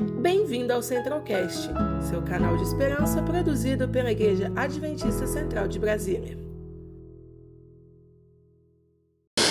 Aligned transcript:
Bem-vindo 0.00 0.72
ao 0.72 0.82
Centralcast, 0.82 1.68
seu 2.08 2.22
canal 2.22 2.56
de 2.56 2.62
esperança 2.62 3.20
produzido 3.22 3.86
pela 3.86 4.10
Igreja 4.10 4.50
Adventista 4.56 5.26
Central 5.26 5.68
de 5.68 5.78
Brasília. 5.78 6.38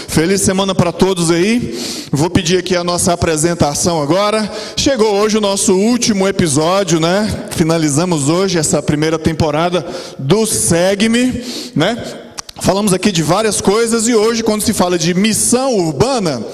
Feliz 0.08 0.42
semana 0.42 0.74
para 0.74 0.92
todos 0.92 1.30
aí. 1.30 1.78
Vou 2.12 2.32
pedir 2.32 2.58
aqui 2.58 2.76
a 2.76 2.84
nossa 2.84 3.14
apresentação 3.14 4.02
agora. 4.02 4.52
Chegou 4.76 5.14
hoje 5.14 5.38
o 5.38 5.42
nosso 5.42 5.76
último 5.76 6.28
episódio, 6.28 7.00
né? 7.00 7.48
Finalizamos 7.52 8.28
hoje 8.28 8.58
essa 8.58 8.82
primeira 8.82 9.20
temporada 9.20 9.86
do 10.18 10.48
Segue-me, 10.48 11.44
né? 11.76 12.29
Falamos 12.62 12.94
aqui 12.94 13.12
de 13.12 13.24
várias 13.24 13.62
coisas 13.62 14.08
e 14.08 14.14
hoje, 14.14 14.44
quando 14.44 14.62
se 14.62 14.74
fala 14.74 14.98
de 14.98 15.14
missão 15.14 15.78
urbana, 15.78 16.46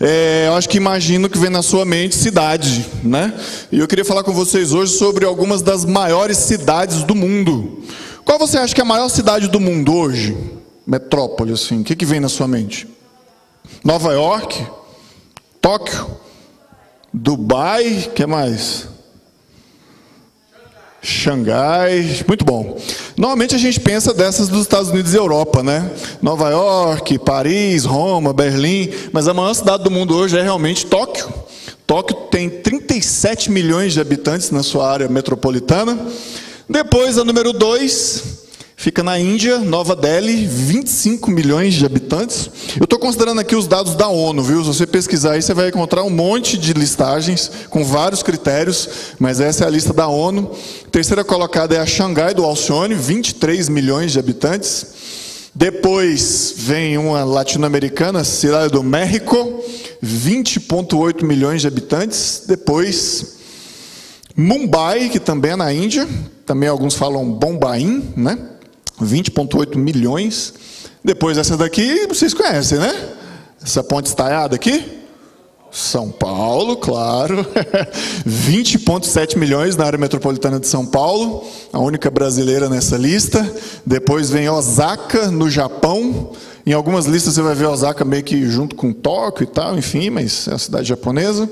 é, 0.00 0.46
eu 0.46 0.54
acho 0.54 0.68
que 0.68 0.78
imagino 0.78 1.28
que 1.28 1.38
vem 1.38 1.50
na 1.50 1.62
sua 1.62 1.84
mente 1.84 2.14
cidade, 2.16 2.86
né? 3.02 3.34
E 3.70 3.78
eu 3.78 3.86
queria 3.86 4.04
falar 4.04 4.24
com 4.24 4.32
vocês 4.32 4.72
hoje 4.72 4.94
sobre 4.94 5.24
algumas 5.24 5.60
das 5.60 5.84
maiores 5.84 6.38
cidades 6.38 7.02
do 7.02 7.14
mundo. 7.14 7.82
Qual 8.24 8.38
você 8.38 8.58
acha 8.58 8.74
que 8.74 8.80
é 8.80 8.84
a 8.84 8.86
maior 8.86 9.08
cidade 9.08 9.48
do 9.48 9.60
mundo 9.60 9.94
hoje? 9.94 10.36
Metrópole, 10.86 11.52
assim. 11.52 11.82
O 11.82 11.84
que, 11.84 11.94
que 11.94 12.06
vem 12.06 12.20
na 12.20 12.28
sua 12.28 12.48
mente? 12.48 12.88
Nova 13.84 14.12
York? 14.12 14.66
Tóquio? 15.60 16.06
Dubai? 17.12 18.10
que 18.14 18.24
mais? 18.24 18.88
Xangai, 21.02 22.24
muito 22.26 22.44
bom. 22.44 22.78
Normalmente 23.20 23.54
a 23.54 23.58
gente 23.58 23.78
pensa 23.78 24.14
dessas 24.14 24.48
dos 24.48 24.62
Estados 24.62 24.88
Unidos 24.88 25.12
e 25.12 25.16
Europa, 25.18 25.62
né? 25.62 25.90
Nova 26.22 26.48
York, 26.48 27.18
Paris, 27.18 27.84
Roma, 27.84 28.32
Berlim, 28.32 28.90
mas 29.12 29.28
a 29.28 29.34
maior 29.34 29.52
cidade 29.52 29.84
do 29.84 29.90
mundo 29.90 30.16
hoje 30.16 30.38
é 30.38 30.42
realmente 30.42 30.86
Tóquio. 30.86 31.28
Tóquio 31.86 32.16
tem 32.30 32.48
37 32.48 33.50
milhões 33.50 33.92
de 33.92 34.00
habitantes 34.00 34.50
na 34.50 34.62
sua 34.62 34.90
área 34.90 35.06
metropolitana. 35.06 35.98
Depois, 36.66 37.18
a 37.18 37.24
número 37.24 37.52
2, 37.52 38.39
Fica 38.80 39.02
na 39.02 39.18
Índia, 39.20 39.58
Nova 39.58 39.94
Delhi, 39.94 40.46
25 40.46 41.30
milhões 41.30 41.74
de 41.74 41.84
habitantes. 41.84 42.50
Eu 42.78 42.84
estou 42.84 42.98
considerando 42.98 43.38
aqui 43.38 43.54
os 43.54 43.66
dados 43.66 43.94
da 43.94 44.08
ONU, 44.08 44.42
viu? 44.42 44.62
Se 44.62 44.68
você 44.68 44.86
pesquisar 44.86 45.32
aí, 45.32 45.42
você 45.42 45.52
vai 45.52 45.68
encontrar 45.68 46.02
um 46.02 46.08
monte 46.08 46.56
de 46.56 46.72
listagens 46.72 47.50
com 47.68 47.84
vários 47.84 48.22
critérios, 48.22 48.88
mas 49.18 49.38
essa 49.38 49.64
é 49.64 49.66
a 49.66 49.70
lista 49.70 49.92
da 49.92 50.08
ONU. 50.08 50.52
Terceira 50.90 51.22
colocada 51.22 51.74
é 51.74 51.78
a 51.78 51.84
Xangai 51.84 52.32
do 52.32 52.42
Alcione, 52.42 52.94
23 52.94 53.68
milhões 53.68 54.12
de 54.12 54.18
habitantes. 54.18 54.86
Depois 55.54 56.54
vem 56.56 56.96
uma 56.96 57.22
latino-americana, 57.22 58.24
Cidade 58.24 58.72
do 58.72 58.82
México, 58.82 59.62
20,8 60.02 61.22
milhões 61.22 61.60
de 61.60 61.66
habitantes. 61.66 62.44
Depois, 62.48 63.36
Mumbai, 64.34 65.10
que 65.10 65.20
também 65.20 65.50
é 65.50 65.56
na 65.56 65.70
Índia, 65.70 66.08
também 66.46 66.66
alguns 66.66 66.94
falam 66.94 67.30
Bombaim, 67.30 68.14
né? 68.16 68.38
20,8 69.00 69.76
milhões. 69.76 70.54
Depois 71.04 71.38
essa 71.38 71.56
daqui, 71.56 72.06
vocês 72.06 72.34
conhecem, 72.34 72.78
né? 72.78 72.92
Essa 73.62 73.82
ponte 73.82 74.06
estaiada 74.06 74.54
aqui. 74.54 75.00
São 75.70 76.10
Paulo, 76.10 76.76
claro. 76.76 77.46
20,7 78.26 79.36
milhões 79.36 79.76
na 79.76 79.84
área 79.84 79.98
metropolitana 79.98 80.58
de 80.58 80.66
São 80.66 80.84
Paulo, 80.84 81.44
a 81.72 81.78
única 81.78 82.10
brasileira 82.10 82.68
nessa 82.68 82.96
lista. 82.96 83.48
Depois 83.86 84.30
vem 84.30 84.48
Osaka, 84.48 85.30
no 85.30 85.48
Japão. 85.48 86.32
Em 86.66 86.72
algumas 86.72 87.06
listas 87.06 87.34
você 87.34 87.42
vai 87.42 87.54
ver 87.54 87.66
Osaka 87.66 88.04
meio 88.04 88.24
que 88.24 88.44
junto 88.46 88.74
com 88.74 88.92
Tóquio 88.92 89.44
e 89.44 89.46
tal, 89.46 89.78
enfim, 89.78 90.10
mas 90.10 90.48
é 90.48 90.54
a 90.54 90.58
cidade 90.58 90.88
japonesa. 90.88 91.48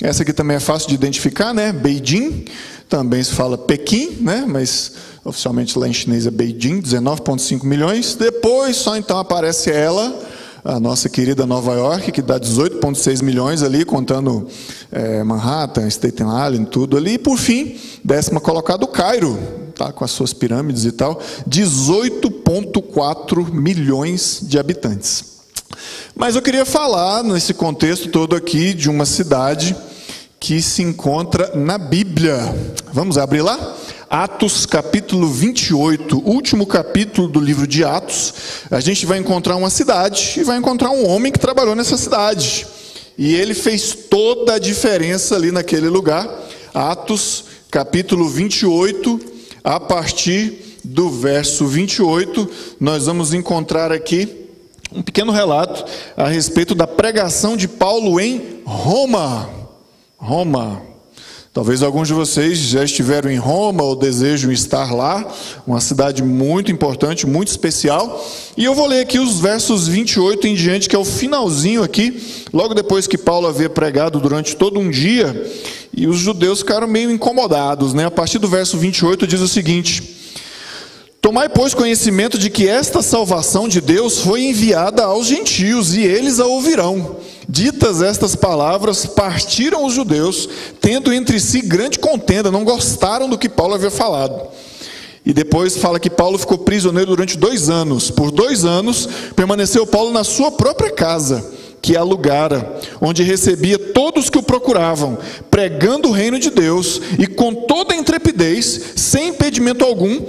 Essa 0.00 0.22
aqui 0.22 0.32
também 0.32 0.56
é 0.56 0.60
fácil 0.60 0.88
de 0.88 0.94
identificar, 0.94 1.54
né? 1.54 1.72
Beijing, 1.72 2.44
também 2.88 3.22
se 3.22 3.32
fala 3.32 3.56
Pequim, 3.56 4.18
né? 4.20 4.44
Mas 4.46 4.92
oficialmente 5.24 5.78
lá 5.78 5.88
em 5.88 5.92
chinês 5.92 6.26
é 6.26 6.30
Beijing, 6.30 6.80
19,5 6.80 7.64
milhões. 7.64 8.14
Depois 8.14 8.76
só 8.76 8.96
então 8.96 9.18
aparece 9.18 9.70
ela, 9.70 10.18
a 10.64 10.78
nossa 10.78 11.08
querida 11.08 11.46
Nova 11.46 11.74
York, 11.74 12.12
que 12.12 12.22
dá 12.22 12.38
18,6 12.38 13.22
milhões 13.22 13.62
ali, 13.62 13.84
contando 13.84 14.46
é, 14.90 15.22
Manhattan, 15.22 15.88
Staten 15.88 16.26
Island, 16.26 16.66
tudo 16.70 16.96
ali. 16.96 17.14
E 17.14 17.18
por 17.18 17.36
fim, 17.36 17.76
décima 18.04 18.40
colocada 18.40 18.84
o 18.84 18.88
Cairo, 18.88 19.38
tá, 19.74 19.92
com 19.92 20.04
as 20.04 20.10
suas 20.10 20.32
pirâmides 20.32 20.84
e 20.84 20.92
tal, 20.92 21.20
18,4 21.48 23.52
milhões 23.52 24.40
de 24.42 24.58
habitantes. 24.58 25.32
Mas 26.14 26.36
eu 26.36 26.42
queria 26.42 26.64
falar, 26.64 27.24
nesse 27.24 27.54
contexto 27.54 28.08
todo 28.10 28.36
aqui, 28.36 28.74
de 28.74 28.90
uma 28.90 29.06
cidade 29.06 29.74
que 30.38 30.60
se 30.60 30.82
encontra 30.82 31.52
na 31.54 31.78
Bíblia. 31.78 32.36
Vamos 32.92 33.16
abrir 33.16 33.42
lá? 33.42 33.76
Atos 34.12 34.66
capítulo 34.66 35.26
28, 35.26 36.18
último 36.18 36.66
capítulo 36.66 37.26
do 37.26 37.40
livro 37.40 37.66
de 37.66 37.82
Atos, 37.82 38.34
a 38.70 38.78
gente 38.78 39.06
vai 39.06 39.16
encontrar 39.16 39.56
uma 39.56 39.70
cidade 39.70 40.34
e 40.36 40.44
vai 40.44 40.58
encontrar 40.58 40.90
um 40.90 41.08
homem 41.08 41.32
que 41.32 41.38
trabalhou 41.38 41.74
nessa 41.74 41.96
cidade. 41.96 42.66
E 43.16 43.34
ele 43.34 43.54
fez 43.54 43.94
toda 44.10 44.56
a 44.56 44.58
diferença 44.58 45.34
ali 45.34 45.50
naquele 45.50 45.88
lugar. 45.88 46.28
Atos 46.74 47.44
capítulo 47.70 48.28
28, 48.28 49.18
a 49.64 49.80
partir 49.80 50.76
do 50.84 51.08
verso 51.08 51.66
28, 51.66 52.50
nós 52.78 53.06
vamos 53.06 53.32
encontrar 53.32 53.90
aqui 53.90 54.28
um 54.94 55.00
pequeno 55.00 55.32
relato 55.32 55.86
a 56.18 56.28
respeito 56.28 56.74
da 56.74 56.86
pregação 56.86 57.56
de 57.56 57.66
Paulo 57.66 58.20
em 58.20 58.60
Roma. 58.66 59.48
Roma. 60.18 60.91
Talvez 61.52 61.82
alguns 61.82 62.08
de 62.08 62.14
vocês 62.14 62.56
já 62.56 62.82
estiveram 62.82 63.30
em 63.30 63.36
Roma 63.36 63.82
ou 63.82 63.94
desejam 63.94 64.50
estar 64.50 64.90
lá, 64.90 65.30
uma 65.66 65.82
cidade 65.82 66.22
muito 66.22 66.72
importante, 66.72 67.26
muito 67.26 67.48
especial. 67.48 68.24
E 68.56 68.64
eu 68.64 68.74
vou 68.74 68.86
ler 68.86 69.02
aqui 69.02 69.18
os 69.18 69.38
versos 69.38 69.86
28 69.86 70.46
em 70.46 70.54
diante, 70.54 70.88
que 70.88 70.96
é 70.96 70.98
o 70.98 71.04
finalzinho 71.04 71.82
aqui, 71.82 72.46
logo 72.54 72.72
depois 72.72 73.06
que 73.06 73.18
Paulo 73.18 73.46
havia 73.46 73.68
pregado 73.68 74.18
durante 74.18 74.56
todo 74.56 74.80
um 74.80 74.88
dia, 74.88 75.46
e 75.94 76.06
os 76.06 76.16
judeus 76.16 76.60
ficaram 76.60 76.88
meio 76.88 77.10
incomodados, 77.10 77.92
né? 77.92 78.06
A 78.06 78.10
partir 78.10 78.38
do 78.38 78.48
verso 78.48 78.78
28 78.78 79.26
diz 79.26 79.42
o 79.42 79.48
seguinte: 79.48 80.11
Tomai, 81.22 81.48
pois, 81.48 81.72
conhecimento 81.72 82.36
de 82.36 82.50
que 82.50 82.68
esta 82.68 83.00
salvação 83.00 83.68
de 83.68 83.80
Deus 83.80 84.18
foi 84.18 84.42
enviada 84.42 85.04
aos 85.04 85.28
gentios, 85.28 85.94
e 85.94 86.02
eles 86.02 86.40
a 86.40 86.46
ouvirão. 86.46 87.14
Ditas 87.48 88.02
estas 88.02 88.34
palavras, 88.34 89.06
partiram 89.06 89.84
os 89.86 89.94
judeus, 89.94 90.48
tendo 90.80 91.12
entre 91.12 91.38
si 91.38 91.60
grande 91.60 92.00
contenda, 92.00 92.50
não 92.50 92.64
gostaram 92.64 93.28
do 93.28 93.38
que 93.38 93.48
Paulo 93.48 93.74
havia 93.74 93.90
falado. 93.90 94.48
E 95.24 95.32
depois 95.32 95.76
fala 95.76 96.00
que 96.00 96.10
Paulo 96.10 96.36
ficou 96.38 96.58
prisioneiro 96.58 97.12
durante 97.12 97.38
dois 97.38 97.70
anos. 97.70 98.10
Por 98.10 98.32
dois 98.32 98.64
anos 98.64 99.08
permaneceu 99.36 99.86
Paulo 99.86 100.10
na 100.12 100.24
sua 100.24 100.50
própria 100.50 100.90
casa, 100.90 101.52
que 101.80 101.96
alugara, 101.96 102.80
onde 103.00 103.22
recebia 103.22 103.78
todos 103.78 104.28
que 104.28 104.38
o 104.38 104.42
procuravam, 104.42 105.16
pregando 105.48 106.08
o 106.08 106.12
reino 106.12 106.40
de 106.40 106.50
Deus 106.50 107.00
e 107.16 107.28
com 107.28 107.54
toda 107.54 107.94
intrepidez, 107.94 108.94
sem 108.96 109.28
impedimento 109.28 109.84
algum, 109.84 110.20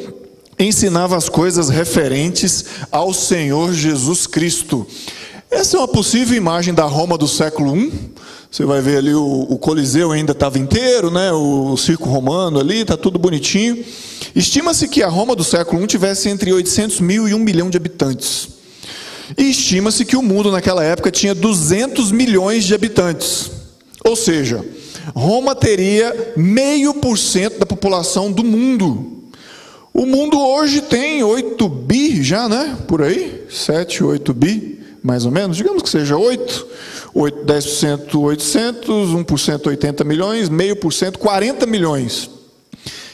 ensinava 0.59 1.17
as 1.17 1.29
coisas 1.29 1.69
referentes 1.69 2.65
ao 2.91 3.13
Senhor 3.13 3.73
Jesus 3.73 4.27
Cristo. 4.27 4.85
Essa 5.49 5.77
é 5.77 5.79
uma 5.79 5.87
possível 5.87 6.35
imagem 6.35 6.73
da 6.73 6.83
Roma 6.83 7.17
do 7.17 7.27
século 7.27 7.77
I. 7.77 7.93
Você 8.49 8.65
vai 8.65 8.81
ver 8.81 8.97
ali 8.97 9.13
o, 9.13 9.47
o 9.49 9.57
Coliseu 9.57 10.11
ainda 10.11 10.31
estava 10.31 10.59
inteiro, 10.59 11.09
né? 11.09 11.31
o, 11.31 11.73
o 11.73 11.77
circo 11.77 12.09
romano 12.09 12.59
ali, 12.59 12.81
está 12.81 12.95
tudo 12.95 13.17
bonitinho. 13.19 13.83
Estima-se 14.35 14.87
que 14.87 15.03
a 15.03 15.07
Roma 15.07 15.35
do 15.35 15.43
século 15.43 15.83
I 15.83 15.87
tivesse 15.87 16.29
entre 16.29 16.53
800 16.53 16.99
mil 16.99 17.27
e 17.27 17.33
1 17.33 17.39
milhão 17.39 17.69
de 17.69 17.77
habitantes. 17.77 18.49
E 19.37 19.49
estima-se 19.49 20.05
que 20.05 20.15
o 20.15 20.21
mundo 20.21 20.51
naquela 20.51 20.83
época 20.83 21.09
tinha 21.11 21.33
200 21.33 22.11
milhões 22.11 22.63
de 22.63 22.73
habitantes. 22.73 23.51
Ou 24.05 24.15
seja, 24.15 24.63
Roma 25.15 25.55
teria 25.55 26.33
meio 26.35 26.93
por 26.93 27.17
cento 27.17 27.59
da 27.59 27.65
população 27.65 28.31
do 28.31 28.43
mundo. 28.43 29.22
O 29.93 30.05
mundo 30.05 30.39
hoje 30.39 30.81
tem 30.81 31.23
8 31.23 31.69
bi 31.69 32.23
já, 32.23 32.49
né? 32.49 32.77
Por 32.87 33.01
aí, 33.01 33.45
7, 33.49 34.03
8 34.03 34.33
bi 34.33 34.73
mais 35.03 35.25
ou 35.25 35.31
menos, 35.31 35.57
digamos 35.57 35.83
que 35.83 35.89
seja 35.89 36.17
8, 36.17 36.67
8 37.13 37.45
10% 37.45 38.19
800, 38.21 39.09
1% 39.09 39.67
80 39.67 40.03
milhões, 40.05 40.47
meio 40.47 40.77
por 40.77 40.93
cento 40.93 41.19
40 41.19 41.65
milhões. 41.65 42.29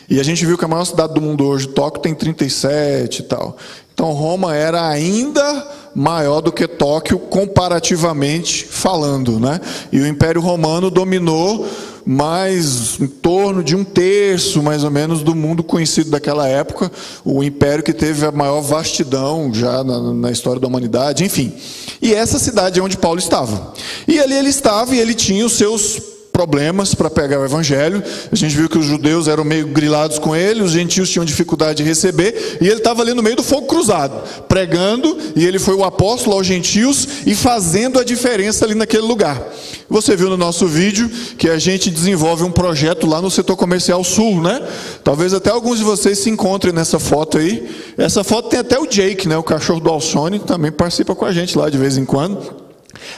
E 0.07 0.19
a 0.19 0.23
gente 0.23 0.45
viu 0.45 0.57
que 0.57 0.65
a 0.65 0.67
maior 0.67 0.85
cidade 0.85 1.15
do 1.15 1.21
mundo 1.21 1.45
hoje, 1.45 1.67
Tóquio, 1.67 2.01
tem 2.01 2.13
37 2.13 3.19
e 3.19 3.23
tal. 3.23 3.57
Então 3.93 4.11
Roma 4.11 4.55
era 4.55 4.87
ainda 4.87 5.67
maior 5.95 6.41
do 6.41 6.51
que 6.51 6.67
Tóquio 6.67 7.17
comparativamente 7.17 8.65
falando, 8.65 9.39
né? 9.39 9.59
E 9.91 9.99
o 9.99 10.07
Império 10.07 10.41
Romano 10.41 10.91
dominou 10.91 11.67
mais 12.05 12.99
em 12.99 13.07
torno 13.07 13.63
de 13.63 13.75
um 13.75 13.83
terço, 13.83 14.61
mais 14.61 14.83
ou 14.83 14.91
menos, 14.91 15.23
do 15.23 15.35
mundo 15.35 15.63
conhecido 15.63 16.09
daquela 16.09 16.47
época, 16.47 16.91
o 17.23 17.43
império 17.43 17.83
que 17.83 17.93
teve 17.93 18.25
a 18.25 18.31
maior 18.31 18.61
vastidão 18.61 19.53
já 19.53 19.83
na, 19.83 20.13
na 20.13 20.31
história 20.31 20.59
da 20.59 20.67
humanidade, 20.67 21.23
enfim. 21.23 21.53
E 22.01 22.13
essa 22.13 22.39
cidade 22.39 22.79
é 22.79 22.83
onde 22.83 22.97
Paulo 22.97 23.19
estava. 23.19 23.73
E 24.07 24.19
ali 24.19 24.33
ele 24.33 24.49
estava 24.49 24.95
e 24.95 24.99
ele 24.99 25.13
tinha 25.13 25.45
os 25.45 25.53
seus 25.53 26.18
problemas 26.39 26.95
para 26.95 27.09
pegar 27.09 27.37
o 27.37 27.43
evangelho. 27.43 28.01
A 28.31 28.35
gente 28.35 28.55
viu 28.55 28.69
que 28.69 28.77
os 28.77 28.85
judeus 28.85 29.27
eram 29.27 29.43
meio 29.43 29.67
grilados 29.67 30.17
com 30.17 30.33
ele, 30.33 30.61
os 30.61 30.71
gentios 30.71 31.09
tinham 31.09 31.25
dificuldade 31.25 31.83
de 31.83 31.83
receber, 31.83 32.59
e 32.61 32.65
ele 32.65 32.77
estava 32.77 33.01
ali 33.01 33.13
no 33.13 33.21
meio 33.21 33.35
do 33.35 33.43
fogo 33.43 33.67
cruzado, 33.67 34.23
pregando, 34.47 35.17
e 35.35 35.45
ele 35.45 35.59
foi 35.59 35.75
o 35.75 35.83
apóstolo 35.83 36.37
aos 36.37 36.47
gentios 36.47 37.05
e 37.25 37.35
fazendo 37.35 37.99
a 37.99 38.05
diferença 38.05 38.63
ali 38.63 38.73
naquele 38.73 39.03
lugar. 39.03 39.51
Você 39.89 40.15
viu 40.15 40.29
no 40.29 40.37
nosso 40.37 40.65
vídeo 40.65 41.11
que 41.37 41.49
a 41.49 41.59
gente 41.59 41.91
desenvolve 41.91 42.43
um 42.43 42.51
projeto 42.51 43.05
lá 43.05 43.21
no 43.21 43.29
setor 43.29 43.57
comercial 43.57 44.01
sul, 44.01 44.41
né? 44.41 44.61
Talvez 45.03 45.33
até 45.33 45.49
alguns 45.49 45.79
de 45.79 45.83
vocês 45.83 46.19
se 46.19 46.29
encontrem 46.29 46.71
nessa 46.71 46.99
foto 46.99 47.37
aí. 47.37 47.69
Essa 47.97 48.23
foto 48.23 48.47
tem 48.47 48.61
até 48.61 48.79
o 48.79 48.87
Jake, 48.87 49.27
né? 49.27 49.35
O 49.35 49.43
cachorro 49.43 49.81
do 49.81 49.89
Alcione, 49.89 50.39
também 50.39 50.71
participa 50.71 51.13
com 51.13 51.25
a 51.25 51.33
gente 51.33 51.57
lá 51.57 51.69
de 51.69 51.77
vez 51.77 51.97
em 51.97 52.05
quando. 52.05 52.58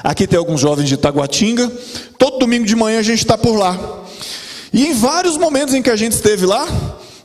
Aqui 0.03 0.27
tem 0.27 0.37
alguns 0.37 0.59
jovens 0.59 0.87
de 0.87 0.97
Taguatinga. 0.97 1.71
Todo 2.17 2.39
domingo 2.39 2.65
de 2.65 2.75
manhã 2.75 2.99
a 2.99 3.03
gente 3.03 3.19
está 3.19 3.37
por 3.37 3.57
lá. 3.57 3.77
E 4.73 4.87
em 4.87 4.93
vários 4.93 5.37
momentos 5.37 5.73
em 5.73 5.81
que 5.81 5.89
a 5.89 5.95
gente 5.95 6.13
esteve 6.13 6.45
lá, 6.45 6.67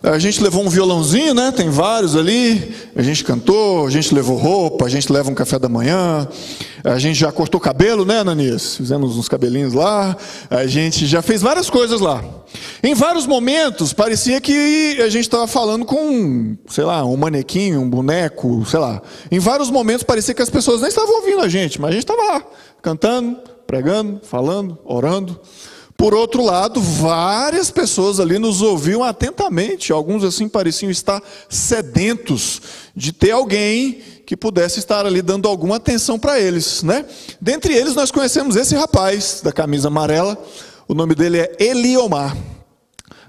a 0.03 0.19
gente 0.19 0.43
levou 0.43 0.65
um 0.65 0.69
violãozinho, 0.69 1.35
né? 1.35 1.53
Tem 1.53 1.69
vários 1.69 2.15
ali. 2.15 2.75
A 2.95 3.03
gente 3.03 3.25
cantou, 3.25 3.87
a 3.87 3.91
gente 3.91 4.15
levou 4.15 4.37
roupa, 4.37 4.85
a 4.85 4.89
gente 4.89 5.11
leva 5.13 5.31
um 5.31 5.35
café 5.35 5.59
da 5.59 5.69
manhã. 5.69 6.29
A 6.87 7.01
gente 7.01 7.19
já 7.19 7.33
cortou 7.33 7.61
cabelo, 7.61 8.05
né, 8.05 8.21
Ananias? 8.21 8.77
Fizemos 8.77 9.17
uns 9.17 9.29
cabelinhos 9.29 9.73
lá. 9.73 10.17
A 10.49 10.69
gente 10.69 11.05
já 11.05 11.21
fez 11.21 11.43
várias 11.43 11.69
coisas 11.69 12.01
lá. 12.01 12.25
Em 12.81 12.95
vários 12.95 13.27
momentos, 13.27 13.93
parecia 13.93 14.41
que 14.41 14.97
a 15.01 15.09
gente 15.09 15.25
estava 15.25 15.49
falando 15.49 15.85
com, 15.85 16.57
sei 16.69 16.85
lá, 16.85 17.05
um 17.05 17.17
manequim, 17.17 17.75
um 17.75 17.91
boneco, 17.91 18.65
sei 18.67 18.79
lá. 18.79 19.03
Em 19.33 19.41
vários 19.41 19.69
momentos, 19.69 20.05
parecia 20.05 20.33
que 20.33 20.41
as 20.43 20.49
pessoas 20.49 20.81
nem 20.81 20.89
estavam 20.89 21.17
ouvindo 21.17 21.41
a 21.41 21.49
gente, 21.49 21.81
mas 21.81 21.91
a 21.91 21.93
gente 21.95 22.05
estava 22.05 22.23
lá, 22.23 22.43
cantando, 22.81 23.37
pregando, 23.67 24.21
falando, 24.23 24.79
orando. 24.85 25.41
Por 25.97 26.15
outro 26.15 26.45
lado, 26.45 26.81
várias 26.81 27.69
pessoas 27.69 28.21
ali 28.21 28.39
nos 28.39 28.63
ouviam 28.63 29.03
atentamente, 29.03 29.91
alguns 29.91 30.23
assim 30.23 30.49
pareciam 30.49 30.91
estar 30.91 31.21
sedentos 31.49 32.63
de 32.95 33.13
ter 33.13 33.33
alguém 33.33 34.03
que 34.27 34.37
pudesse 34.37 34.81
estar 34.81 35.07
ali 35.07 35.23
dando 35.23 35.49
alguma 35.49 35.77
atenção 35.77 36.19
para 36.19 36.41
eles, 36.41 36.83
né? 36.83 37.05
Dentre 37.41 37.73
eles 37.73 37.95
nós 37.95 38.11
conhecemos 38.11 38.57
esse 38.57 38.75
rapaz 38.75 39.41
da 39.43 39.53
camisa 39.53 39.87
amarela, 39.87 40.37
o 40.89 40.95
nome 40.95 41.15
dele 41.15 41.39
é 41.39 41.57
Eliomar. 41.61 42.37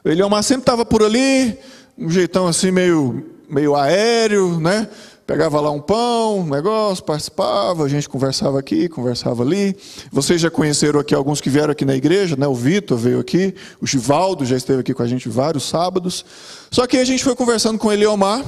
O 0.04 0.10
Eliomar 0.10 0.42
sempre 0.42 0.64
estava 0.64 0.84
por 0.84 1.04
ali, 1.04 1.56
um 1.96 2.10
jeitão 2.10 2.48
assim 2.48 2.72
meio 2.72 3.24
meio 3.48 3.76
aéreo, 3.76 4.60
né? 4.60 4.90
Pegava 5.26 5.60
lá 5.60 5.70
um 5.70 5.80
pão, 5.80 6.40
um 6.40 6.50
negócio, 6.50 7.04
participava, 7.04 7.84
a 7.84 7.90
gente 7.90 8.08
conversava 8.08 8.58
aqui, 8.58 8.88
conversava 8.90 9.44
ali. 9.44 9.76
Vocês 10.12 10.40
já 10.42 10.50
conheceram 10.50 11.00
aqui 11.00 11.14
alguns 11.14 11.42
que 11.42 11.50
vieram 11.50 11.74
aqui 11.74 11.86
na 11.86 11.96
igreja, 11.96 12.36
né? 12.38 12.48
O 12.48 12.56
Vitor 12.56 12.98
veio 12.98 13.20
aqui, 13.20 13.54
o 13.82 13.86
Givaldo 13.86 14.46
já 14.46 14.56
esteve 14.56 14.80
aqui 14.80 14.94
com 14.94 15.04
a 15.04 15.08
gente 15.08 15.30
vários 15.30 15.68
sábados. 15.68 16.26
Só 16.72 16.88
que 16.88 16.98
a 16.98 17.04
gente 17.06 17.24
foi 17.24 17.36
conversando 17.36 17.78
com 17.78 17.92
ele, 17.92 18.06
Omar, 18.06 18.42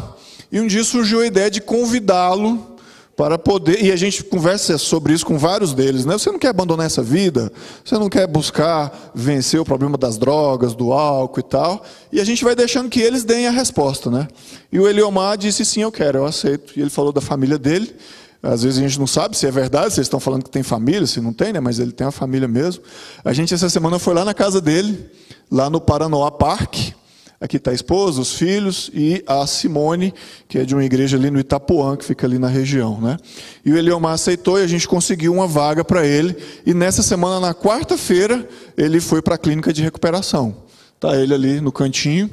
e 0.52 0.60
um 0.60 0.68
dia 0.68 0.84
surgiu 0.84 1.22
a 1.22 1.28
ideia 1.28 1.50
de 1.50 1.62
convidá-lo 1.62 2.78
para 3.20 3.38
poder, 3.38 3.84
e 3.84 3.92
a 3.92 3.98
gente 3.98 4.24
conversa 4.24 4.78
sobre 4.78 5.12
isso 5.12 5.26
com 5.26 5.38
vários 5.38 5.74
deles, 5.74 6.06
né? 6.06 6.18
Você 6.18 6.32
não 6.32 6.40
quer 6.40 6.48
abandonar 6.48 6.86
essa 6.86 7.04
vida, 7.04 7.52
você 7.84 7.96
não 7.96 8.08
quer 8.08 8.26
buscar 8.26 9.12
vencer 9.14 9.60
o 9.60 9.66
problema 9.66 9.98
das 9.98 10.18
drogas, 10.18 10.74
do 10.74 10.94
álcool 10.94 11.42
e 11.42 11.44
tal, 11.44 11.84
e 12.14 12.22
a 12.22 12.24
gente 12.24 12.46
vai 12.46 12.56
deixando 12.56 12.88
que 12.90 13.02
eles 13.02 13.26
deem 13.26 13.46
a 13.46 13.52
resposta, 13.52 14.10
né? 14.10 14.26
E 14.72 14.80
o 14.80 14.88
Eliomar 14.88 15.38
disse 15.38 15.66
sim, 15.66 15.82
eu 15.82 15.92
quero, 15.92 16.20
eu 16.20 16.26
aceito. 16.26 16.72
E 16.78 16.82
ele 16.82 16.90
falou 16.90 17.12
da 17.12 17.20
família 17.20 17.58
dele. 17.58 17.94
Às 18.42 18.64
vezes 18.64 18.80
a 18.80 18.82
gente 18.84 18.98
não 18.98 19.08
sabe 19.08 19.38
se 19.38 19.46
é 19.46 19.52
verdade, 19.52 19.94
se 19.94 20.00
eles 20.00 20.06
estão 20.06 20.22
falando 20.22 20.44
que 20.46 20.50
tem 20.50 20.64
família, 20.64 21.06
se 21.06 21.20
não 21.20 21.34
tem, 21.34 21.52
né? 21.52 21.60
Mas 21.60 21.78
ele 21.78 21.92
tem 21.92 22.08
a 22.08 22.12
família 22.12 22.48
mesmo. 22.48 22.82
A 23.26 23.34
gente 23.34 23.54
essa 23.54 23.70
semana 23.70 24.00
foi 24.00 24.14
lá 24.14 24.24
na 24.24 24.34
casa 24.34 24.62
dele, 24.62 25.10
lá 25.52 25.70
no 25.70 25.82
Paranoá 25.82 26.32
Parque. 26.32 26.96
Aqui 27.42 27.56
está 27.56 27.72
a 27.72 27.74
esposa, 27.74 28.20
os 28.20 28.34
filhos 28.34 28.92
e 28.94 29.24
a 29.26 29.48
Simone, 29.48 30.14
que 30.46 30.60
é 30.60 30.66
de 30.66 30.76
uma 30.76 30.84
igreja 30.84 31.16
ali 31.16 31.32
no 31.32 31.40
Itapuã, 31.40 31.96
que 31.96 32.04
fica 32.04 32.28
ali 32.28 32.38
na 32.38 32.50
região. 32.50 33.00
Né? 33.00 33.16
E 33.64 33.72
o 33.72 33.78
Eliomar 33.78 34.14
aceitou 34.14 34.60
e 34.60 34.64
a 34.64 34.68
gente 34.68 34.86
conseguiu 34.86 35.34
uma 35.34 35.48
vaga 35.48 35.86
para 35.86 36.06
ele. 36.06 36.36
E 36.66 36.74
nessa 36.74 37.02
semana, 37.02 37.40
na 37.40 37.54
quarta-feira, 37.54 38.46
ele 38.78 39.00
foi 39.00 39.22
para 39.22 39.36
a 39.36 39.38
clínica 39.38 39.72
de 39.72 39.82
recuperação. 39.82 40.64
Está 40.96 41.16
ele 41.16 41.34
ali 41.34 41.62
no 41.62 41.72
cantinho, 41.72 42.30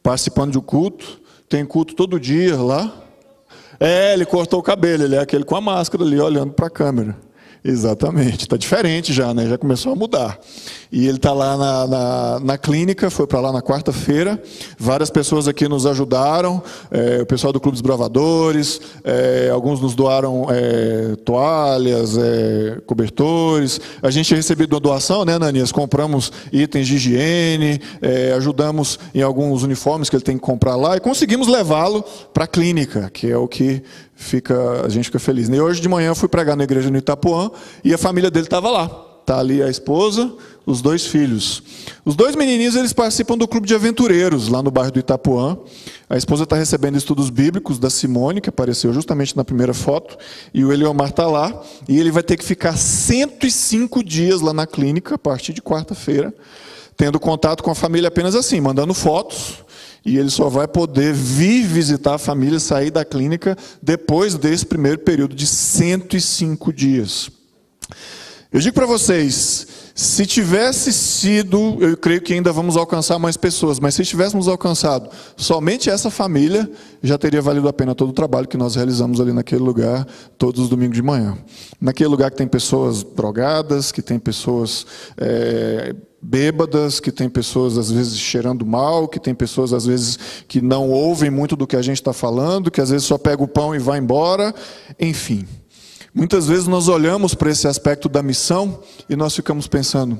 participando 0.00 0.52
de 0.52 0.58
um 0.58 0.62
culto. 0.62 1.20
Tem 1.48 1.66
culto 1.66 1.96
todo 1.96 2.20
dia 2.20 2.56
lá. 2.56 3.04
É, 3.80 4.12
ele 4.12 4.24
cortou 4.24 4.60
o 4.60 4.62
cabelo, 4.62 5.02
ele 5.02 5.16
é 5.16 5.20
aquele 5.20 5.44
com 5.44 5.56
a 5.56 5.60
máscara 5.60 6.04
ali, 6.04 6.20
olhando 6.20 6.52
para 6.52 6.68
a 6.68 6.70
câmera. 6.70 7.16
Exatamente, 7.68 8.44
está 8.44 8.56
diferente 8.56 9.12
já, 9.12 9.34
né? 9.34 9.46
Já 9.46 9.58
começou 9.58 9.92
a 9.92 9.94
mudar. 9.94 10.40
E 10.90 11.06
ele 11.06 11.18
está 11.18 11.34
lá 11.34 11.54
na, 11.54 11.86
na, 11.86 12.40
na, 12.40 12.56
clínica, 12.56 13.10
foi 13.10 13.26
para 13.26 13.40
lá 13.40 13.52
na 13.52 13.60
quarta-feira. 13.60 14.42
Várias 14.78 15.10
pessoas 15.10 15.46
aqui 15.46 15.68
nos 15.68 15.84
ajudaram, 15.84 16.62
é, 16.90 17.20
o 17.20 17.26
pessoal 17.26 17.52
do 17.52 17.60
Clube 17.60 17.74
dos 17.74 17.82
Bravadores, 17.82 18.80
é, 19.04 19.50
alguns 19.52 19.82
nos 19.82 19.94
doaram 19.94 20.46
é, 20.48 21.14
toalhas, 21.16 22.16
é, 22.16 22.80
cobertores. 22.86 23.78
A 24.00 24.10
gente 24.10 24.34
recebido 24.34 24.72
uma 24.72 24.80
doação, 24.80 25.26
né, 25.26 25.38
Nanias? 25.38 25.70
Compramos 25.70 26.32
itens 26.50 26.86
de 26.86 26.94
higiene, 26.94 27.82
é, 28.00 28.32
ajudamos 28.32 28.98
em 29.14 29.20
alguns 29.20 29.62
uniformes 29.62 30.08
que 30.08 30.16
ele 30.16 30.24
tem 30.24 30.38
que 30.38 30.42
comprar 30.42 30.74
lá 30.74 30.96
e 30.96 31.00
conseguimos 31.00 31.46
levá-lo 31.46 32.02
para 32.32 32.44
a 32.44 32.46
clínica, 32.48 33.10
que 33.12 33.30
é 33.30 33.36
o 33.36 33.46
que 33.46 33.82
fica, 34.18 34.84
a 34.84 34.88
gente 34.88 35.04
fica 35.04 35.20
feliz. 35.20 35.48
E 35.48 35.60
hoje 35.60 35.80
de 35.80 35.88
manhã 35.88 36.08
eu 36.08 36.14
fui 36.14 36.28
pregar 36.28 36.56
na 36.56 36.64
igreja 36.64 36.90
no 36.90 36.98
Itapuã 36.98 37.50
e 37.84 37.94
a 37.94 37.98
família 37.98 38.30
dele 38.30 38.46
estava 38.46 38.68
lá. 38.68 39.04
Está 39.20 39.38
ali 39.38 39.62
a 39.62 39.68
esposa, 39.68 40.32
os 40.66 40.80
dois 40.80 41.06
filhos. 41.06 41.62
Os 42.04 42.16
dois 42.16 42.34
menininhos 42.34 42.74
eles 42.74 42.92
participam 42.92 43.36
do 43.36 43.46
clube 43.46 43.68
de 43.68 43.74
aventureiros 43.74 44.48
lá 44.48 44.62
no 44.62 44.70
bairro 44.70 44.90
do 44.90 44.98
Itapuã. 44.98 45.56
A 46.10 46.16
esposa 46.16 46.44
está 46.44 46.56
recebendo 46.56 46.96
estudos 46.96 47.30
bíblicos 47.30 47.78
da 47.78 47.90
Simone, 47.90 48.40
que 48.40 48.48
apareceu 48.48 48.92
justamente 48.92 49.36
na 49.36 49.44
primeira 49.44 49.74
foto, 49.74 50.16
e 50.52 50.64
o 50.64 50.72
Eliomar 50.72 51.10
está 51.10 51.26
lá. 51.26 51.62
E 51.86 52.00
ele 52.00 52.10
vai 52.10 52.22
ter 52.22 52.38
que 52.38 52.44
ficar 52.44 52.76
105 52.76 54.02
dias 54.02 54.40
lá 54.40 54.54
na 54.54 54.66
clínica, 54.66 55.14
a 55.14 55.18
partir 55.18 55.52
de 55.52 55.60
quarta-feira, 55.60 56.34
tendo 56.96 57.20
contato 57.20 57.62
com 57.62 57.70
a 57.70 57.74
família 57.74 58.08
apenas 58.08 58.34
assim, 58.34 58.60
mandando 58.60 58.94
fotos 58.94 59.67
e 60.04 60.16
ele 60.16 60.30
só 60.30 60.48
vai 60.48 60.66
poder 60.66 61.12
vir 61.12 61.64
visitar 61.64 62.14
a 62.14 62.18
família, 62.18 62.60
sair 62.60 62.90
da 62.90 63.04
clínica, 63.04 63.56
depois 63.82 64.34
desse 64.34 64.64
primeiro 64.64 64.98
período 64.98 65.34
de 65.34 65.46
105 65.46 66.72
dias. 66.72 67.30
Eu 68.50 68.60
digo 68.60 68.74
para 68.74 68.86
vocês, 68.86 69.66
se 69.94 70.24
tivesse 70.24 70.90
sido, 70.90 71.76
eu 71.80 71.94
creio 71.98 72.22
que 72.22 72.32
ainda 72.32 72.50
vamos 72.50 72.78
alcançar 72.78 73.18
mais 73.18 73.36
pessoas, 73.36 73.78
mas 73.78 73.94
se 73.94 74.02
tivéssemos 74.06 74.48
alcançado 74.48 75.10
somente 75.36 75.90
essa 75.90 76.10
família, 76.10 76.70
já 77.02 77.18
teria 77.18 77.42
valido 77.42 77.68
a 77.68 77.74
pena 77.74 77.94
todo 77.94 78.08
o 78.08 78.12
trabalho 78.14 78.48
que 78.48 78.56
nós 78.56 78.74
realizamos 78.74 79.20
ali 79.20 79.34
naquele 79.34 79.60
lugar, 79.60 80.06
todos 80.38 80.62
os 80.62 80.70
domingos 80.70 80.96
de 80.96 81.02
manhã. 81.02 81.36
Naquele 81.78 82.08
lugar 82.08 82.30
que 82.30 82.38
tem 82.38 82.48
pessoas 82.48 83.04
drogadas, 83.04 83.92
que 83.92 84.00
tem 84.00 84.18
pessoas 84.18 84.86
é, 85.18 85.94
bêbadas, 86.22 87.00
que 87.00 87.12
tem 87.12 87.28
pessoas 87.28 87.76
às 87.76 87.90
vezes 87.90 88.18
cheirando 88.18 88.64
mal, 88.64 89.06
que 89.06 89.20
tem 89.20 89.34
pessoas 89.34 89.74
às 89.74 89.84
vezes 89.84 90.18
que 90.48 90.62
não 90.62 90.88
ouvem 90.88 91.28
muito 91.28 91.54
do 91.54 91.66
que 91.66 91.76
a 91.76 91.82
gente 91.82 91.98
está 91.98 92.14
falando, 92.14 92.70
que 92.70 92.80
às 92.80 92.88
vezes 92.88 93.06
só 93.06 93.18
pega 93.18 93.42
o 93.42 93.48
pão 93.48 93.74
e 93.74 93.78
vai 93.78 93.98
embora, 93.98 94.54
enfim. 94.98 95.46
Muitas 96.18 96.48
vezes 96.48 96.66
nós 96.66 96.88
olhamos 96.88 97.32
para 97.32 97.48
esse 97.48 97.68
aspecto 97.68 98.08
da 98.08 98.24
missão 98.24 98.80
e 99.08 99.14
nós 99.14 99.36
ficamos 99.36 99.68
pensando: 99.68 100.18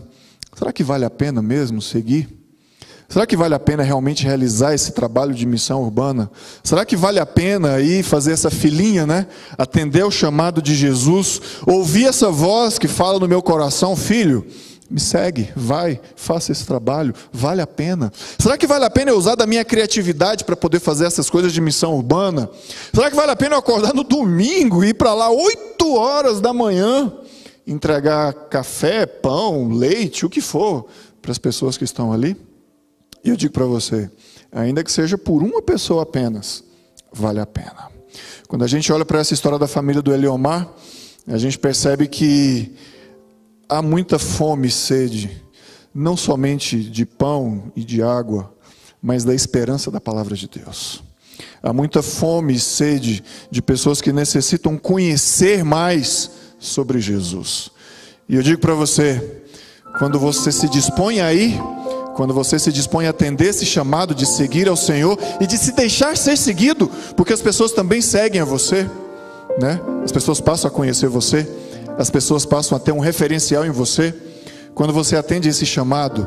será 0.56 0.72
que 0.72 0.84
vale 0.84 1.04
a 1.04 1.10
pena 1.10 1.42
mesmo 1.42 1.82
seguir? 1.82 2.28
Será 3.08 3.26
que 3.26 3.36
vale 3.36 3.52
a 3.56 3.58
pena 3.58 3.82
realmente 3.82 4.22
realizar 4.22 4.72
esse 4.72 4.92
trabalho 4.92 5.34
de 5.34 5.44
missão 5.44 5.82
urbana? 5.82 6.30
Será 6.62 6.84
que 6.84 6.94
vale 6.94 7.18
a 7.18 7.26
pena 7.26 7.72
aí 7.72 8.04
fazer 8.04 8.30
essa 8.30 8.48
filinha, 8.48 9.08
né? 9.08 9.26
Atender 9.58 10.04
o 10.04 10.10
chamado 10.10 10.62
de 10.62 10.72
Jesus, 10.72 11.40
ouvir 11.66 12.06
essa 12.06 12.30
voz 12.30 12.78
que 12.78 12.86
fala 12.86 13.18
no 13.18 13.26
meu 13.26 13.42
coração, 13.42 13.96
filho, 13.96 14.46
me 14.90 14.99
segue, 14.99 15.52
vai, 15.54 16.00
faça 16.16 16.50
esse 16.50 16.66
trabalho, 16.66 17.14
vale 17.30 17.61
a 17.61 17.66
pena. 17.66 18.11
Será 18.38 18.57
que 18.57 18.66
vale 18.66 18.85
a 18.85 18.90
pena 18.90 19.11
eu 19.11 19.18
usar 19.18 19.35
da 19.35 19.47
minha 19.47 19.64
criatividade 19.64 20.45
para 20.45 20.57
poder 20.57 20.80
fazer 20.80 21.04
essas 21.04 21.28
coisas 21.28 21.52
de 21.52 21.61
missão 21.61 21.95
urbana? 21.95 22.49
Será 22.95 23.11
que 23.11 23.16
vale 23.16 23.30
a 23.30 23.37
pena 23.37 23.54
eu 23.54 23.59
acordar 23.59 23.92
no 23.92 24.02
domingo 24.02 24.83
e 24.83 24.88
ir 24.88 24.95
para 24.95 25.12
lá 25.12 25.30
8 25.30 25.95
horas 25.95 26.40
da 26.40 26.54
manhã, 26.54 27.12
entregar 27.66 28.33
café, 28.49 29.04
pão, 29.04 29.68
leite, 29.68 30.25
o 30.25 30.30
que 30.30 30.40
for, 30.40 30.87
para 31.21 31.33
as 31.33 31.38
pessoas 31.38 31.76
que 31.76 31.85
estão 31.85 32.11
ali? 32.11 32.35
E 33.23 33.28
eu 33.28 33.37
digo 33.37 33.52
para 33.52 33.66
você, 33.66 34.11
ainda 34.50 34.83
que 34.83 34.90
seja 34.90 35.18
por 35.18 35.42
uma 35.42 35.61
pessoa 35.61 36.02
apenas, 36.02 36.64
vale 37.12 37.40
a 37.40 37.47
pena. 37.47 37.90
Quando 38.49 38.64
a 38.64 38.66
gente 38.66 38.90
olha 38.90 39.04
para 39.04 39.21
essa 39.21 39.35
história 39.35 39.59
da 39.59 39.68
família 39.68 40.00
do 40.00 40.14
Eliomar, 40.14 40.66
a 41.26 41.37
gente 41.37 41.59
percebe 41.59 42.09
que 42.09 42.75
há 43.68 43.82
muita 43.82 44.18
fome 44.18 44.68
e 44.68 44.70
sede, 44.70 45.42
não 45.94 46.16
somente 46.16 46.78
de 46.78 47.04
pão 47.04 47.70
e 47.76 47.84
de 47.84 48.02
água, 48.02 48.52
mas 49.02 49.25
da 49.25 49.34
esperança 49.34 49.90
da 49.90 50.00
palavra 50.00 50.34
de 50.34 50.48
Deus. 50.48 51.02
Há 51.62 51.72
muita 51.72 52.02
fome 52.02 52.54
e 52.54 52.60
sede 52.60 53.22
de 53.50 53.60
pessoas 53.60 54.00
que 54.00 54.12
necessitam 54.12 54.76
conhecer 54.76 55.64
mais 55.64 56.30
sobre 56.58 57.00
Jesus. 57.00 57.70
E 58.28 58.34
eu 58.34 58.42
digo 58.42 58.60
para 58.60 58.75
você, 58.75 59.42
quando 59.98 60.18
você 60.18 60.50
se 60.50 60.68
dispõe 60.68 61.20
a 61.20 61.32
ir, 61.32 61.60
quando 62.14 62.34
você 62.34 62.58
se 62.58 62.72
dispõe 62.72 63.06
a 63.06 63.10
atender 63.10 63.50
esse 63.50 63.64
chamado 63.64 64.14
de 64.14 64.26
seguir 64.26 64.68
ao 64.68 64.76
Senhor 64.76 65.16
e 65.40 65.46
de 65.46 65.56
se 65.56 65.72
deixar 65.72 66.16
ser 66.16 66.37
seguido, 66.37 66.90
porque 67.16 67.32
as 67.32 67.40
pessoas 67.40 67.72
também 67.72 68.00
seguem 68.00 68.40
a 68.40 68.44
você, 68.44 68.88
né? 69.60 69.80
As 70.04 70.10
pessoas 70.10 70.40
passam 70.40 70.68
a 70.68 70.72
conhecer 70.72 71.08
você, 71.08 71.48
as 71.98 72.08
pessoas 72.08 72.46
passam 72.46 72.76
a 72.76 72.80
ter 72.80 72.92
um 72.92 73.00
referencial 73.00 73.66
em 73.66 73.70
você. 73.70 74.14
Quando 74.72 74.92
você 74.92 75.16
atende 75.16 75.48
esse 75.48 75.66
chamado, 75.66 76.26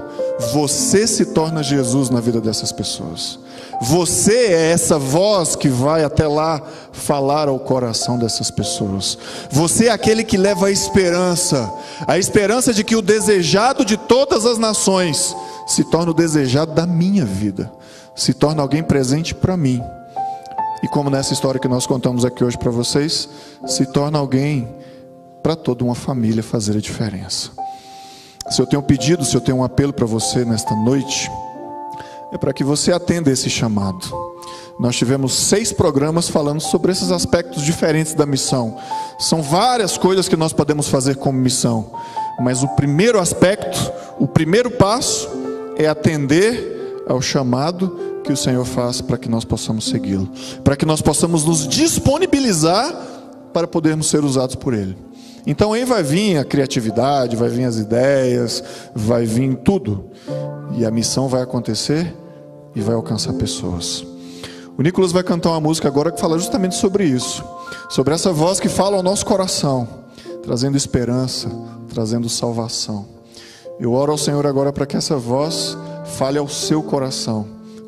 você 0.51 1.07
se 1.07 1.27
torna 1.27 1.63
Jesus 1.63 2.09
na 2.09 2.19
vida 2.19 2.41
dessas 2.41 2.73
pessoas. 2.73 3.39
Você 3.81 4.33
é 4.33 4.71
essa 4.71 4.99
voz 4.99 5.55
que 5.55 5.69
vai 5.69 6.03
até 6.03 6.27
lá 6.27 6.61
falar 6.91 7.47
ao 7.47 7.57
coração 7.57 8.19
dessas 8.19 8.51
pessoas. 8.51 9.17
Você 9.49 9.87
é 9.87 9.91
aquele 9.91 10.25
que 10.25 10.35
leva 10.35 10.67
a 10.67 10.71
esperança, 10.71 11.71
a 12.05 12.17
esperança 12.17 12.73
de 12.73 12.83
que 12.83 12.95
o 12.95 13.01
desejado 13.01 13.85
de 13.85 13.95
todas 13.95 14.45
as 14.45 14.57
nações 14.57 15.33
se 15.65 15.85
torna 15.85 16.11
o 16.11 16.13
desejado 16.13 16.73
da 16.73 16.85
minha 16.85 17.23
vida, 17.23 17.71
se 18.13 18.33
torna 18.33 18.61
alguém 18.61 18.83
presente 18.83 19.33
para 19.33 19.55
mim. 19.55 19.81
E 20.83 20.87
como 20.89 21.09
nessa 21.09 21.31
história 21.31 21.59
que 21.59 21.67
nós 21.69 21.87
contamos 21.87 22.25
aqui 22.25 22.43
hoje 22.43 22.57
para 22.57 22.71
vocês, 22.71 23.29
se 23.65 23.85
torna 23.85 24.19
alguém 24.19 24.67
para 25.41 25.55
toda 25.55 25.83
uma 25.83 25.95
família 25.95 26.43
fazer 26.43 26.77
a 26.77 26.81
diferença. 26.81 27.51
Se 28.49 28.61
eu 28.61 28.65
tenho 28.65 28.81
um 28.81 28.85
pedido, 28.85 29.23
se 29.23 29.35
eu 29.35 29.41
tenho 29.41 29.57
um 29.57 29.63
apelo 29.63 29.93
para 29.93 30.05
você 30.05 30.43
nesta 30.43 30.75
noite, 30.75 31.29
é 32.31 32.37
para 32.37 32.53
que 32.53 32.63
você 32.63 32.91
atenda 32.91 33.31
esse 33.31 33.49
chamado. 33.49 34.05
Nós 34.79 34.95
tivemos 34.95 35.33
seis 35.33 35.71
programas 35.71 36.27
falando 36.27 36.59
sobre 36.59 36.91
esses 36.91 37.11
aspectos 37.11 37.63
diferentes 37.63 38.13
da 38.13 38.25
missão. 38.25 38.77
São 39.19 39.41
várias 39.41 39.97
coisas 39.97 40.27
que 40.27 40.35
nós 40.35 40.53
podemos 40.53 40.87
fazer 40.87 41.17
como 41.17 41.37
missão, 41.37 41.91
mas 42.39 42.63
o 42.63 42.67
primeiro 42.69 43.19
aspecto, 43.19 43.91
o 44.19 44.27
primeiro 44.27 44.71
passo, 44.71 45.29
é 45.77 45.87
atender 45.87 47.03
ao 47.07 47.21
chamado 47.21 48.21
que 48.23 48.31
o 48.31 48.37
Senhor 48.37 48.65
faz 48.65 49.01
para 49.01 49.17
que 49.17 49.29
nós 49.29 49.43
possamos 49.43 49.85
segui-lo, 49.85 50.29
para 50.63 50.75
que 50.75 50.85
nós 50.85 51.01
possamos 51.01 51.43
nos 51.45 51.67
disponibilizar 51.67 52.93
para 53.53 53.67
podermos 53.67 54.07
ser 54.07 54.23
usados 54.23 54.55
por 54.55 54.73
Ele. 54.73 54.97
Então 55.45 55.73
aí 55.73 55.85
vai 55.85 56.03
vir 56.03 56.37
a 56.37 56.45
criatividade, 56.45 57.35
vai 57.35 57.49
vir 57.49 57.65
as 57.65 57.77
ideias, 57.77 58.63
vai 58.93 59.25
vir 59.25 59.55
tudo, 59.57 60.11
e 60.75 60.85
a 60.85 60.91
missão 60.91 61.27
vai 61.27 61.41
acontecer 61.41 62.15
e 62.75 62.81
vai 62.81 62.95
alcançar 62.95 63.33
pessoas. 63.33 64.05
O 64.77 64.81
Nicolas 64.81 65.11
vai 65.11 65.23
cantar 65.23 65.49
uma 65.49 65.59
música 65.59 65.87
agora 65.87 66.11
que 66.11 66.19
fala 66.19 66.37
justamente 66.37 66.75
sobre 66.75 67.05
isso, 67.05 67.43
sobre 67.89 68.13
essa 68.13 68.31
voz 68.31 68.59
que 68.59 68.69
fala 68.69 68.97
ao 68.97 69.03
nosso 69.03 69.25
coração, 69.25 69.87
trazendo 70.43 70.77
esperança, 70.77 71.49
trazendo 71.93 72.29
salvação. 72.29 73.05
Eu 73.79 73.93
oro 73.93 74.11
ao 74.11 74.17
Senhor 74.17 74.45
agora 74.45 74.71
para 74.71 74.85
que 74.85 74.95
essa 74.95 75.17
voz 75.17 75.77
fale 76.17 76.37
ao 76.37 76.47
seu 76.47 76.81
coração, 76.81 77.47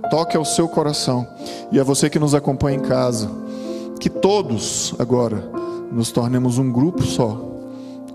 toque 0.10 0.36
ao 0.36 0.44
seu 0.44 0.68
coração 0.68 1.28
e 1.72 1.80
a 1.80 1.84
você 1.84 2.10
que 2.10 2.20
nos 2.20 2.36
acompanha 2.36 2.78
em 2.78 2.82
casa, 2.82 3.30
que 4.00 4.10
todos 4.10 4.94
agora 5.00 5.63
nos 5.94 6.12
tornemos 6.12 6.58
um 6.58 6.72
grupo 6.72 7.04
só, 7.04 7.40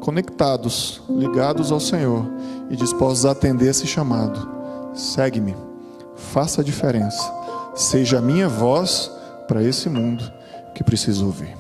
conectados, 0.01 1.01
ligados 1.09 1.73
ao 1.73 1.81
Senhor 1.81 2.27
e 2.71 2.77
dispostos 2.77 3.25
a 3.25 3.31
atender 3.31 3.71
esse 3.71 3.87
chamado. 3.87 4.49
Segue-me 4.95 5.69
faça 6.19 6.61
a 6.61 6.65
diferença. 6.65 7.33
Seja 7.75 8.19
a 8.19 8.23
minha 8.23 8.49
voz 8.49 9.11
para 9.47 9.63
esse 9.63 9.89
mundo 9.89 10.31
que 10.75 10.83
precisa 10.85 11.25
ouvir. 11.25 11.57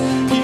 He 0.00 0.39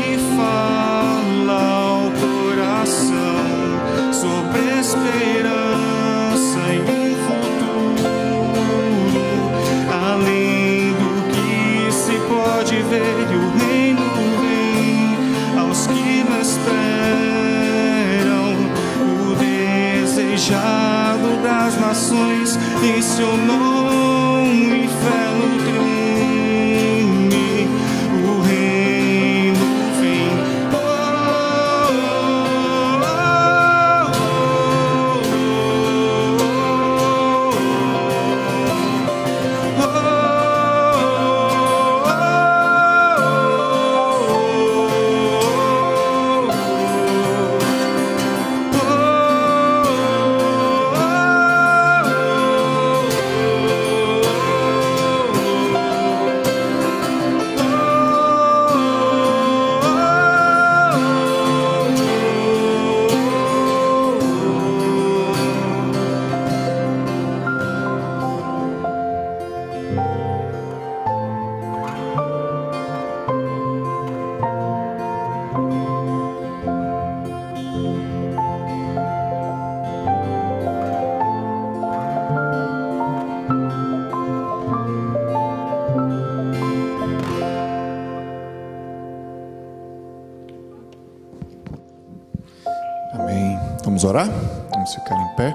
orar? 94.16 94.30
Vamos 94.70 94.94
ficar 94.94 95.14
em 95.14 95.36
pé. 95.36 95.54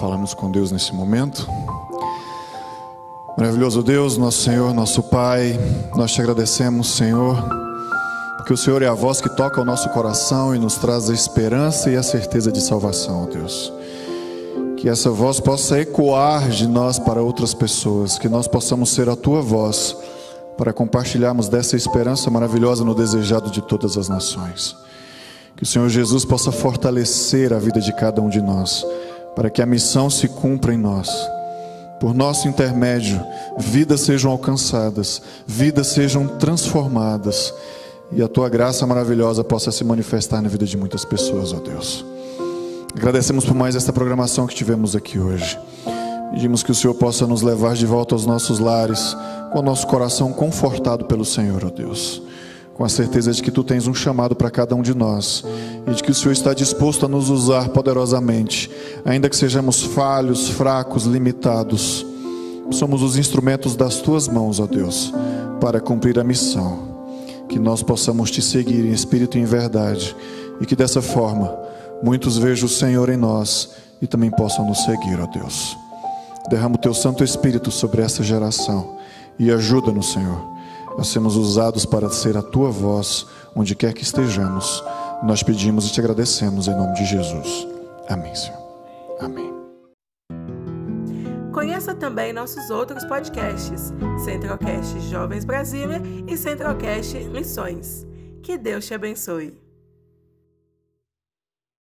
Falamos 0.00 0.34
com 0.34 0.50
Deus 0.50 0.72
nesse 0.72 0.92
momento. 0.92 1.46
Maravilhoso 3.38 3.82
Deus, 3.82 4.18
nosso 4.18 4.42
Senhor, 4.42 4.74
nosso 4.74 5.02
Pai, 5.04 5.58
nós 5.96 6.12
te 6.12 6.20
agradecemos, 6.20 6.88
Senhor, 6.88 7.36
porque 8.36 8.52
o 8.52 8.56
Senhor 8.56 8.82
é 8.82 8.88
a 8.88 8.94
voz 8.94 9.20
que 9.20 9.28
toca 9.28 9.60
o 9.60 9.64
nosso 9.64 9.88
coração 9.90 10.54
e 10.54 10.58
nos 10.58 10.74
traz 10.74 11.08
a 11.08 11.14
esperança 11.14 11.88
e 11.88 11.96
a 11.96 12.02
certeza 12.02 12.50
de 12.50 12.60
salvação, 12.60 13.26
Deus. 13.26 13.72
Que 14.76 14.88
essa 14.88 15.10
voz 15.10 15.38
possa 15.38 15.80
ecoar 15.80 16.50
de 16.50 16.66
nós 16.66 16.98
para 16.98 17.22
outras 17.22 17.54
pessoas, 17.54 18.18
que 18.18 18.28
nós 18.28 18.48
possamos 18.48 18.90
ser 18.90 19.08
a 19.08 19.16
tua 19.16 19.40
voz 19.40 19.96
para 20.58 20.72
compartilharmos 20.72 21.48
dessa 21.48 21.76
esperança 21.76 22.28
maravilhosa 22.28 22.84
no 22.84 22.94
desejado 22.94 23.50
de 23.50 23.62
todas 23.62 23.96
as 23.96 24.08
nações. 24.08 24.76
Que 25.56 25.62
o 25.62 25.66
Senhor 25.66 25.88
Jesus 25.88 26.24
possa 26.24 26.50
fortalecer 26.50 27.52
a 27.52 27.58
vida 27.58 27.80
de 27.80 27.92
cada 27.92 28.20
um 28.20 28.28
de 28.28 28.40
nós, 28.40 28.84
para 29.36 29.50
que 29.50 29.62
a 29.62 29.66
missão 29.66 30.10
se 30.10 30.28
cumpra 30.28 30.74
em 30.74 30.78
nós 30.78 31.08
por 32.02 32.12
nosso 32.12 32.48
intermédio, 32.48 33.24
vidas 33.56 34.00
sejam 34.00 34.32
alcançadas, 34.32 35.22
vidas 35.46 35.86
sejam 35.86 36.26
transformadas 36.26 37.54
e 38.10 38.20
a 38.20 38.26
tua 38.26 38.48
graça 38.48 38.84
maravilhosa 38.84 39.44
possa 39.44 39.70
se 39.70 39.84
manifestar 39.84 40.42
na 40.42 40.48
vida 40.48 40.66
de 40.66 40.76
muitas 40.76 41.04
pessoas, 41.04 41.52
ó 41.52 41.60
Deus. 41.60 42.04
Agradecemos 42.96 43.44
por 43.44 43.54
mais 43.54 43.76
esta 43.76 43.92
programação 43.92 44.48
que 44.48 44.54
tivemos 44.56 44.96
aqui 44.96 45.16
hoje. 45.16 45.56
Pedimos 46.32 46.64
que 46.64 46.72
o 46.72 46.74
Senhor 46.74 46.94
possa 46.94 47.24
nos 47.24 47.40
levar 47.40 47.76
de 47.76 47.86
volta 47.86 48.16
aos 48.16 48.26
nossos 48.26 48.58
lares, 48.58 49.16
com 49.52 49.60
o 49.60 49.62
nosso 49.62 49.86
coração 49.86 50.32
confortado 50.32 51.04
pelo 51.04 51.24
Senhor, 51.24 51.64
ó 51.64 51.70
Deus. 51.70 52.20
Com 52.82 52.86
a 52.86 52.88
certeza 52.88 53.30
de 53.30 53.40
que 53.40 53.52
tu 53.52 53.62
tens 53.62 53.86
um 53.86 53.94
chamado 53.94 54.34
para 54.34 54.50
cada 54.50 54.74
um 54.74 54.82
de 54.82 54.92
nós 54.92 55.44
e 55.86 55.94
de 55.94 56.02
que 56.02 56.10
o 56.10 56.14
Senhor 56.14 56.32
está 56.32 56.52
disposto 56.52 57.06
a 57.06 57.08
nos 57.08 57.30
usar 57.30 57.68
poderosamente, 57.68 58.68
ainda 59.04 59.30
que 59.30 59.36
sejamos 59.36 59.84
falhos, 59.84 60.48
fracos, 60.48 61.04
limitados. 61.04 62.04
Somos 62.72 63.00
os 63.00 63.16
instrumentos 63.16 63.76
das 63.76 64.00
tuas 64.00 64.26
mãos, 64.26 64.58
ó 64.58 64.66
Deus, 64.66 65.14
para 65.60 65.80
cumprir 65.80 66.18
a 66.18 66.24
missão. 66.24 67.06
Que 67.48 67.56
nós 67.56 67.84
possamos 67.84 68.32
te 68.32 68.42
seguir 68.42 68.84
em 68.84 68.90
espírito 68.90 69.38
e 69.38 69.40
em 69.42 69.44
verdade, 69.44 70.16
e 70.60 70.66
que 70.66 70.74
dessa 70.74 71.00
forma 71.00 71.56
muitos 72.02 72.36
vejam 72.36 72.66
o 72.66 72.68
Senhor 72.68 73.08
em 73.10 73.16
nós 73.16 73.76
e 74.00 74.08
também 74.08 74.32
possam 74.32 74.66
nos 74.66 74.82
seguir, 74.82 75.20
ó 75.20 75.26
Deus. 75.28 75.76
Derrama 76.50 76.74
o 76.74 76.78
teu 76.78 76.92
Santo 76.92 77.22
Espírito 77.22 77.70
sobre 77.70 78.02
essa 78.02 78.24
geração 78.24 78.96
e 79.38 79.52
ajuda-nos, 79.52 80.12
Senhor, 80.12 80.51
a 80.98 81.04
sermos 81.04 81.36
usados 81.36 81.84
para 81.84 82.10
ser 82.10 82.36
a 82.36 82.42
tua 82.42 82.70
voz 82.70 83.26
onde 83.54 83.74
quer 83.74 83.92
que 83.92 84.02
estejamos 84.02 84.82
nós 85.22 85.40
pedimos 85.40 85.86
e 85.86 85.92
te 85.92 86.00
agradecemos 86.00 86.66
em 86.66 86.74
nome 86.74 86.94
de 86.94 87.04
Jesus. 87.04 87.68
Amém, 88.08 88.34
Senhor. 88.34 88.58
Amém. 89.20 89.52
Conheça 91.52 91.94
também 91.94 92.32
nossos 92.32 92.70
outros 92.70 93.04
podcasts: 93.04 93.92
Centralcast 94.24 94.98
Jovens 95.08 95.44
Brasília 95.44 96.02
e 96.26 96.36
Centralcast 96.36 97.16
Missões. 97.28 98.04
Que 98.42 98.58
Deus 98.58 98.84
te 98.84 98.94
abençoe. 98.94 99.56